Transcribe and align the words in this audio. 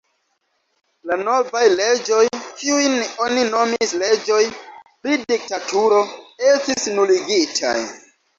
La 1.09 1.17
novaj 1.25 1.61
leĝoj, 1.73 2.21
kiujn 2.61 2.95
oni 3.25 3.43
nomis 3.51 3.93
leĝoj 4.05 4.39
pri 5.05 5.19
diktaturo, 5.33 6.01
estis 6.55 6.89
nuligitaj. 6.99 7.77